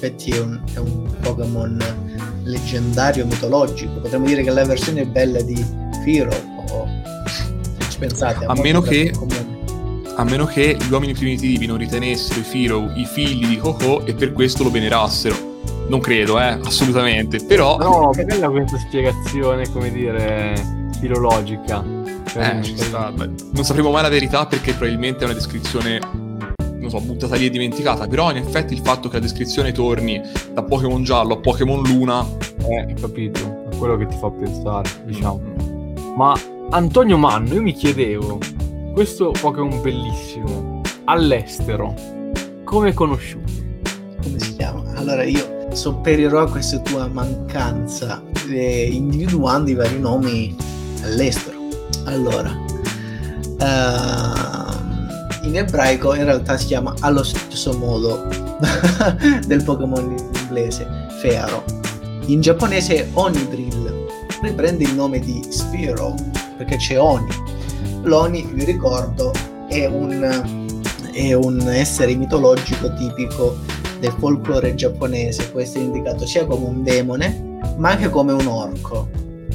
[0.00, 1.78] effetti è un, è un Pokémon
[2.44, 4.00] leggendario, mitologico.
[4.00, 5.62] Potremmo dire che la versione bella di
[6.02, 6.30] Firo,
[6.70, 6.88] o
[7.26, 9.12] se ci pensate, a meno che...
[9.12, 9.58] Comune
[10.16, 14.12] a meno che gli uomini primitivi non ritenessero i Firo i figli di Coco e
[14.12, 15.34] per questo lo venerassero.
[15.88, 17.42] Non credo, eh, assolutamente.
[17.42, 17.78] Però.
[17.78, 21.82] No, bella questa spiegazione, come dire, filologica.
[22.34, 23.10] Eh, ci sta.
[23.16, 26.00] Non sapremo mai la verità perché probabilmente è una descrizione
[26.90, 30.20] non so, buttata lì e dimenticata, però in effetti il fatto che la descrizione torni
[30.52, 32.26] da Pokémon giallo a Pokémon luna...
[32.68, 35.40] Eh, capito, è quello che ti fa pensare, diciamo.
[35.40, 36.14] Mm.
[36.16, 36.38] Ma
[36.70, 38.38] Antonio Manno, io mi chiedevo,
[38.92, 41.94] questo Pokémon bellissimo all'estero,
[42.64, 43.52] come è conosciuto?
[44.22, 44.82] Come si chiama?
[44.94, 50.54] Allora io sopperirò a questa tua mancanza eh, individuando i vari nomi
[51.02, 51.58] all'estero.
[52.04, 52.50] Allora,
[53.58, 54.59] uh,
[55.42, 58.28] in ebraico in realtà si chiama allo stesso modo
[59.46, 60.86] del Pokémon inglese,
[61.20, 61.64] Fearo.
[62.26, 64.06] In giapponese Onidrill
[64.42, 66.14] riprende il nome di Spiro
[66.56, 67.50] perché c'è Oni
[68.02, 69.30] Loni, vi ricordo,
[69.68, 70.78] è un,
[71.12, 73.58] è un essere mitologico tipico
[73.98, 79.08] del folklore giapponese, può essere indicato sia come un demone, ma anche come un orco.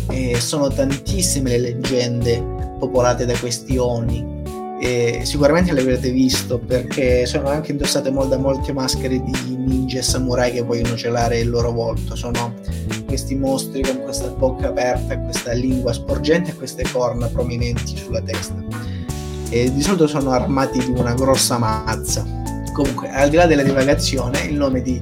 [0.10, 2.40] E sono tantissime le leggende
[2.80, 4.35] popolate da questi oni.
[4.80, 10.02] E sicuramente le avrete visto perché sono anche indossate da molte maschere di ninja e
[10.02, 12.16] samurai che vogliono celare il loro volto.
[12.16, 12.54] Sono
[13.06, 18.56] questi mostri con questa bocca aperta, questa lingua sporgente e queste corna prominenti sulla testa.
[19.50, 22.26] E di solito sono armati di una grossa mazza.
[22.74, 25.02] Comunque, al di là della divagazione, il nome di,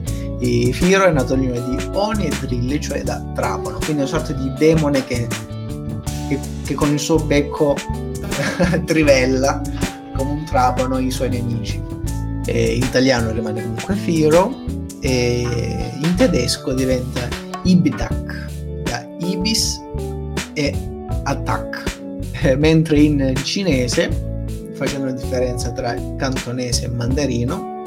[0.73, 4.51] Firo è nato nome di Oni e Drilli, cioè da trapano, quindi una sorta di
[4.57, 5.27] demone che,
[6.27, 7.75] che, che con il suo becco
[8.86, 9.62] trivella
[10.15, 11.82] come un trapano i suoi nemici.
[12.46, 14.63] E in italiano rimane comunque Firo
[15.00, 15.46] e
[16.02, 17.28] in tedesco diventa
[17.63, 18.48] Ibitak,
[18.84, 19.82] da Ibis
[20.54, 20.74] e
[21.24, 21.84] Attack,
[22.41, 24.10] eh, mentre in cinese,
[24.74, 27.84] facendo la differenza tra cantonese e mandarino,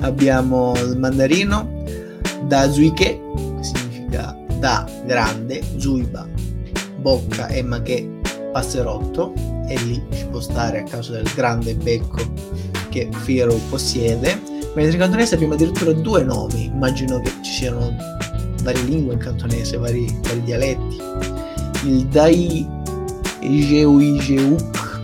[0.00, 1.82] abbiamo il mandarino
[2.46, 3.20] da Zuike,
[3.56, 6.26] che significa da grande, Zuiba,
[6.96, 8.08] bocca e maché
[8.52, 9.32] passerotto,
[9.72, 12.22] e lì ci può stare a causa del grande becco
[12.90, 14.38] che Firo possiede,
[14.74, 17.94] mentre in cantonese abbiamo addirittura due nomi, immagino che ci siano
[18.62, 21.00] varie lingue in cantonese, vari, vari dialetti.
[21.84, 22.68] Il Dai
[23.40, 25.00] Jeuijeuk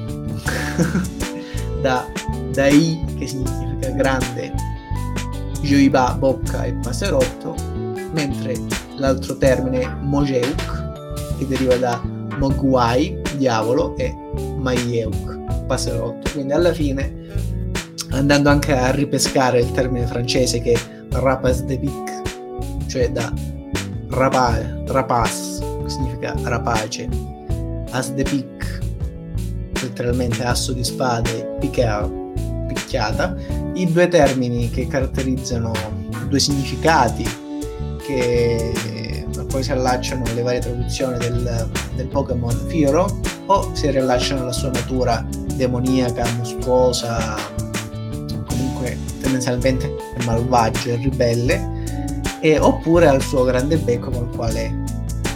[1.81, 2.07] da
[2.53, 4.53] Dai che significa grande,
[5.63, 7.55] Joiba bocca e passerotto,
[8.13, 8.55] mentre
[8.97, 10.87] l'altro termine Mojeuk
[11.39, 12.01] che deriva da
[12.39, 14.15] Mogwai, diavolo, e
[14.59, 16.31] Maieuk, passerotto.
[16.33, 17.13] Quindi alla fine,
[18.11, 20.79] andando anche a ripescare il termine francese che è
[21.11, 23.33] Rapas de Pic, cioè da
[24.11, 27.09] rapa, rapas, che significa rapace,
[27.91, 28.81] as de pic,
[29.83, 32.09] letteralmente asso di spade, piquer,
[32.67, 33.37] picchiata,
[33.75, 35.73] i due termini che caratterizzano
[36.29, 37.25] due significati
[38.05, 38.73] che
[39.49, 44.71] poi si allacciano le varie traduzioni del, del Pokémon Firo o si riallacciano alla sua
[44.71, 45.25] natura
[45.55, 47.37] demoniaca, mostruosa,
[48.47, 49.95] comunque tendenzialmente
[50.25, 51.77] malvagio e ribelle,
[52.41, 54.85] e, oppure al suo grande becco con il quale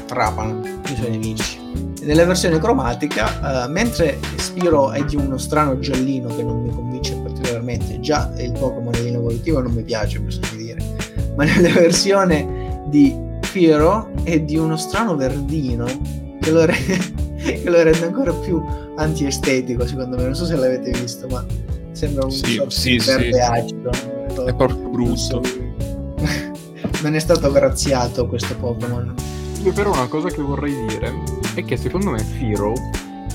[0.06, 1.60] trapano i suoi nemici.
[2.02, 7.14] Nella versione cromatica, uh, mentre Spiro è di uno strano giallino che non mi convince
[7.14, 10.84] particolarmente, già il Pokémon in evolutivo non mi piace, bisogna dire,
[11.36, 15.86] ma nella versione di Firo è di uno strano verdino
[16.40, 17.21] che lo, re-
[17.60, 18.62] che lo rende ancora più
[18.96, 20.24] antiestetico, secondo me.
[20.24, 21.44] Non so se l'avete visto, ma
[21.92, 23.40] sembra un sì, sì, verde sì.
[23.40, 23.90] acido.
[24.46, 25.42] È proprio brutto.
[27.02, 29.14] non è stato graziato questo Pokémon.
[29.62, 31.12] Io però una cosa che vorrei dire
[31.54, 32.72] è che secondo me Firo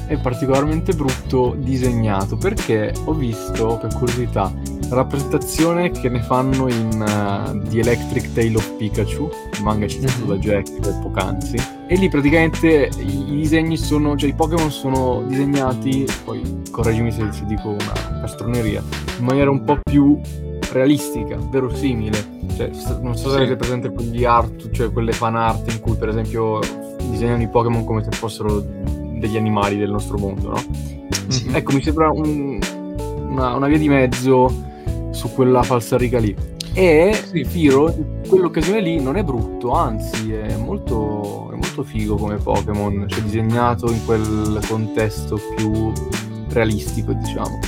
[0.07, 4.51] è particolarmente brutto disegnato perché ho visto, per curiosità,
[4.89, 10.27] rappresentazione che ne fanno in uh, The Electric Tale of Pikachu, il manga citato mm-hmm.
[10.29, 11.57] da Jack poc'anzi,
[11.87, 17.31] e lì praticamente i, i, disegni sono, cioè i Pokémon sono disegnati, poi correggimi se,
[17.31, 18.83] se dico una castroneria,
[19.17, 20.19] in maniera un po' più
[20.71, 22.35] realistica, verosimile.
[22.55, 22.71] Cioè,
[23.01, 23.35] non so se sì.
[23.35, 26.59] avete presente quegli art, cioè quelle fan art in cui per esempio
[27.09, 30.63] disegnano i Pokémon come se fossero degli animali del nostro mondo, no?
[31.27, 31.49] Sì.
[31.51, 32.59] Ecco, mi sembra un,
[33.29, 34.65] una, una, via di mezzo
[35.17, 36.35] su quella falsariga lì.
[36.73, 37.43] E sì.
[37.43, 37.93] Firo,
[38.27, 43.91] quell'occasione lì non è brutto, anzi è molto, è molto figo come Pokémon, cioè disegnato
[43.91, 45.91] in quel contesto più
[46.49, 47.59] realistico, diciamo.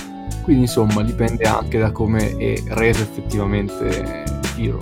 [0.43, 4.23] Quindi insomma dipende anche da come è reso effettivamente
[4.53, 4.77] Firo.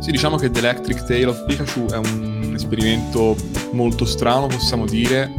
[0.00, 3.36] Sì, diciamo che The Electric Tale of Pikachu è un esperimento
[3.70, 5.32] molto strano, possiamo dire,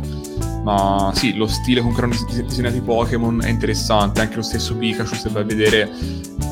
[0.64, 4.76] ma sì, lo stile con cui erano disegnati i Pokémon è interessante, anche lo stesso
[4.76, 5.90] Pikachu, se vai a vedere,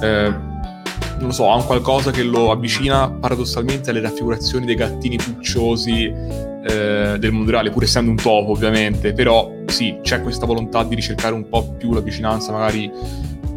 [0.01, 5.18] eh, non lo so, ha un qualcosa che lo avvicina paradossalmente alle raffigurazioni dei gattini
[5.18, 10.84] pucciosi eh, del mondo reale, pur essendo un topo ovviamente, però sì, c'è questa volontà
[10.84, 12.91] di ricercare un po' più la vicinanza magari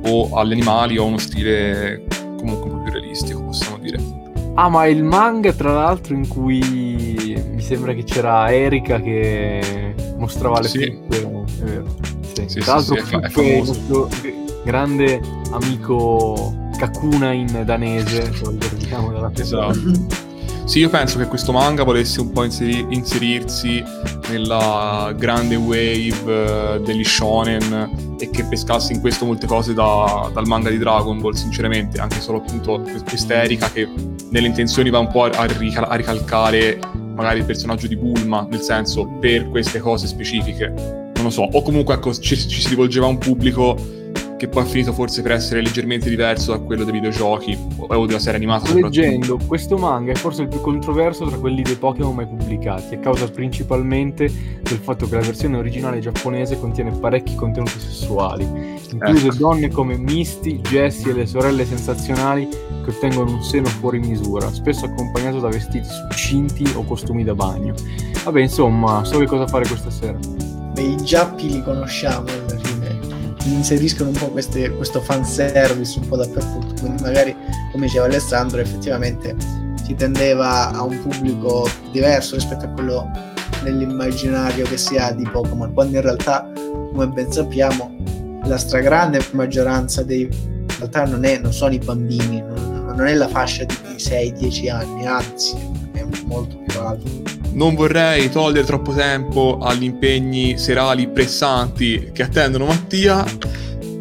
[0.05, 2.05] o agli animali o a uno stile
[2.37, 3.99] comunque un po' più realistico, possiamo dire.
[4.55, 10.61] Ah, ma il manga tra l'altro in cui mi sembra che c'era Erika che mostrava
[10.61, 10.79] le sì.
[10.79, 11.97] pippe, è vero.
[12.33, 12.45] Sì.
[12.47, 14.09] Sì, tra l'altro sì, è, nostro
[14.65, 15.21] grande
[15.51, 20.31] amico Kakuna in danese, ce lo ricordiamo dalla esatto.
[20.65, 23.83] Sì, io penso che questo manga volesse un po' inseri- inserirsi
[24.31, 30.47] nella grande wave uh, degli shonen e che pescasse in questo molte cose da, dal
[30.47, 33.89] manga di Dragon Ball, sinceramente, anche solo appunto questa Erika che
[34.31, 36.79] nelle intenzioni va un po' a, rical- a ricalcare
[37.15, 40.69] magari il personaggio di Bulma, nel senso per queste cose specifiche.
[41.15, 43.77] Non lo so, o comunque ecco, ci, ci si rivolgeva a un pubblico
[44.43, 48.19] che poi ha finito forse per essere leggermente diverso da quello dei videogiochi o della
[48.19, 48.67] serie animata.
[48.67, 52.97] Sto leggendo, questo manga è forse il più controverso tra quelli dei Pokémon mai pubblicati,
[52.97, 54.25] a causa principalmente
[54.61, 58.43] del fatto che la versione originale giapponese contiene parecchi contenuti sessuali,
[58.91, 59.37] incluse ecco.
[59.37, 64.87] donne come Misty, Jessie e le sorelle sensazionali che ottengono un seno fuori misura, spesso
[64.87, 67.75] accompagnato da vestiti succinti o costumi da bagno.
[68.25, 70.19] Vabbè, insomma, so che cosa fare questa sera.
[70.73, 72.72] Beh, i giappi li conosciamo alla fine
[73.45, 77.35] inseriscono un po' queste, questo fanservice un po' dappertutto, quindi magari
[77.71, 79.35] come diceva Alessandro effettivamente
[79.85, 83.11] si tendeva a un pubblico diverso rispetto a quello
[83.65, 86.51] nell'immaginario che si ha di Pokémon, quando in realtà
[86.93, 87.97] come ben sappiamo
[88.45, 90.29] la stragrande maggioranza dei
[90.83, 94.71] in realtà non, è, non sono i bambini, non, non è la fascia di 6-10
[94.71, 95.57] anni, anzi
[95.93, 97.09] è molto più alto
[97.53, 103.25] non vorrei togliere troppo tempo agli impegni serali pressanti che attendono Mattia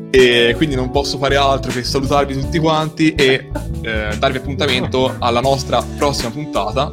[0.10, 3.49] e quindi non posso fare altro che salutarvi tutti quanti e
[3.82, 6.89] eh, darvi appuntamento alla nostra prossima puntata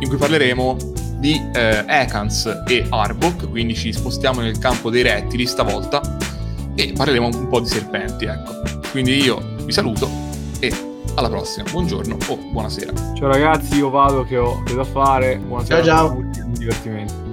[0.00, 0.76] in cui parleremo
[1.18, 6.00] di eh, Ekans e Arbok, quindi ci spostiamo nel campo dei rettili stavolta
[6.74, 8.62] e parleremo un po' di serpenti, ecco.
[8.90, 10.08] Quindi io vi saluto
[10.60, 12.92] e alla prossima, buongiorno o buonasera.
[13.14, 15.38] Ciao ragazzi, io vado che ho da fare.
[15.38, 16.06] Buonasera ciao ciao.
[16.06, 17.23] a tutti, buon divertimento.